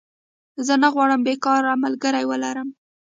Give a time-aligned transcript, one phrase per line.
[0.65, 2.69] زه نه غواړم بيکاره ملګری ولرم